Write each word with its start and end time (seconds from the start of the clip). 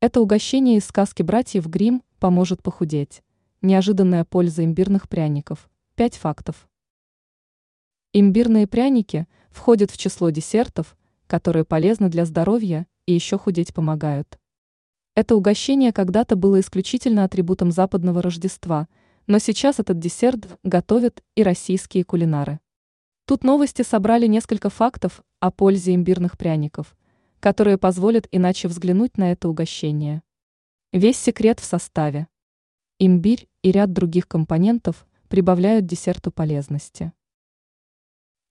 Это 0.00 0.20
угощение 0.20 0.76
из 0.76 0.84
сказки 0.84 1.22
братьев 1.22 1.66
Грим 1.66 2.04
поможет 2.20 2.62
похудеть. 2.62 3.24
Неожиданная 3.62 4.24
польза 4.24 4.64
имбирных 4.64 5.08
пряников. 5.08 5.68
Пять 5.96 6.14
фактов. 6.14 6.68
Имбирные 8.12 8.68
пряники 8.68 9.26
входят 9.50 9.90
в 9.90 9.98
число 9.98 10.30
десертов, 10.30 10.96
которые 11.26 11.64
полезны 11.64 12.08
для 12.08 12.24
здоровья 12.26 12.86
и 13.06 13.12
еще 13.12 13.38
худеть 13.38 13.74
помогают. 13.74 14.38
Это 15.16 15.34
угощение 15.34 15.92
когда-то 15.92 16.36
было 16.36 16.60
исключительно 16.60 17.24
атрибутом 17.24 17.72
западного 17.72 18.22
Рождества, 18.22 18.86
но 19.26 19.40
сейчас 19.40 19.80
этот 19.80 19.98
десерт 19.98 20.60
готовят 20.62 21.24
и 21.34 21.42
российские 21.42 22.04
кулинары. 22.04 22.60
Тут 23.24 23.42
новости 23.42 23.82
собрали 23.82 24.28
несколько 24.28 24.70
фактов 24.70 25.24
о 25.40 25.50
пользе 25.50 25.96
имбирных 25.96 26.38
пряников, 26.38 26.96
которые 27.40 27.78
позволят 27.78 28.28
иначе 28.30 28.68
взглянуть 28.68 29.16
на 29.18 29.32
это 29.32 29.48
угощение. 29.48 30.22
Весь 30.92 31.18
секрет 31.18 31.60
в 31.60 31.64
составе. 31.64 32.28
Имбирь 32.98 33.48
и 33.62 33.70
ряд 33.70 33.92
других 33.92 34.26
компонентов 34.26 35.06
прибавляют 35.28 35.86
десерту 35.86 36.30
полезности. 36.32 37.12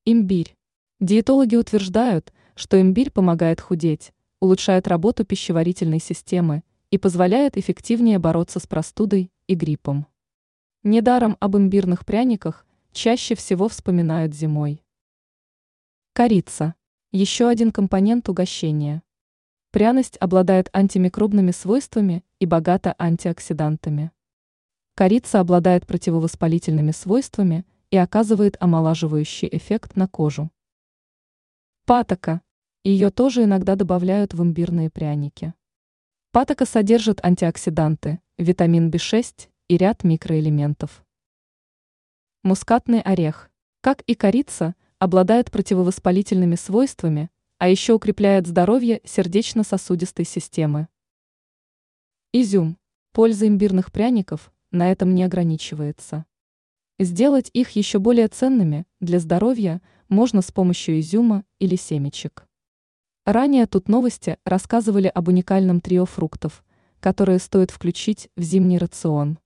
Имбирь. 0.06 0.56
Диетологи 1.00 1.56
утверждают, 1.56 2.32
что 2.56 2.80
имбирь 2.80 3.12
помогает 3.12 3.60
худеть, 3.60 4.14
улучшает 4.40 4.88
работу 4.88 5.26
пищеварительной 5.26 6.00
системы 6.00 6.64
и 6.92 6.98
позволяет 6.98 7.58
эффективнее 7.58 8.20
бороться 8.20 8.60
с 8.60 8.68
простудой 8.68 9.32
и 9.48 9.56
гриппом. 9.56 10.08
Недаром 10.84 11.36
об 11.40 11.58
имбирных 11.58 12.06
пряниках 12.06 12.66
чаще 12.94 13.36
всего 13.36 13.68
вспоминают 13.68 14.34
зимой. 14.34 14.84
Корица. 16.14 16.76
Еще 17.14 17.48
один 17.48 17.72
компонент 17.72 18.28
угощения. 18.28 19.02
Пряность 19.72 20.18
обладает 20.20 20.70
антимикробными 20.74 21.52
свойствами 21.52 22.26
и 22.40 22.46
богата 22.46 22.96
антиоксидантами. 23.00 24.12
Корица 24.94 25.40
обладает 25.40 25.88
противовоспалительными 25.88 26.92
свойствами 26.92 27.66
и 27.92 27.98
оказывает 27.98 28.58
омолаживающий 28.60 29.48
эффект 29.50 29.96
на 29.96 30.10
кожу. 30.10 30.52
Патока. 31.86 32.42
Ее 32.84 33.10
тоже 33.10 33.46
иногда 33.46 33.78
добавляют 33.78 34.34
в 34.34 34.44
имбирные 34.44 34.90
пряники. 34.90 35.54
Патока 36.34 36.66
содержит 36.66 37.24
антиоксиданты, 37.24 38.20
витамин 38.38 38.90
В6 38.90 39.48
и 39.70 39.78
ряд 39.78 40.04
микроэлементов. 40.04 41.06
Мускатный 42.44 43.00
орех, 43.00 43.50
как 43.80 44.02
и 44.02 44.14
корица, 44.14 44.76
обладает 45.00 45.52
противовоспалительными 45.52 46.56
свойствами, 46.56 47.30
а 47.60 47.70
еще 47.70 47.94
укрепляет 47.94 48.48
здоровье 48.48 49.02
сердечно-сосудистой 49.04 50.26
системы. 50.26 50.88
Изюм. 52.34 52.78
Польза 53.14 53.48
имбирных 53.48 53.92
пряников 53.92 54.52
на 54.72 54.92
этом 54.92 55.16
не 55.16 55.24
ограничивается. 55.24 56.26
Сделать 57.00 57.50
их 57.54 57.72
еще 57.72 58.00
более 58.00 58.28
ценными 58.28 58.86
для 59.00 59.20
здоровья 59.20 59.82
можно 60.08 60.42
с 60.42 60.52
помощью 60.52 61.00
изюма 61.00 61.44
или 61.60 61.76
семечек. 61.76 62.48
Ранее 63.26 63.66
тут 63.66 63.90
новости 63.90 64.38
рассказывали 64.46 65.08
об 65.08 65.28
уникальном 65.28 65.82
трио 65.82 66.06
фруктов, 66.06 66.64
которые 67.00 67.40
стоит 67.40 67.72
включить 67.72 68.30
в 68.36 68.42
зимний 68.42 68.78
рацион. 68.78 69.38